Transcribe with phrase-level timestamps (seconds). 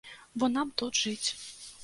[0.43, 1.29] Бо нам тут жыць.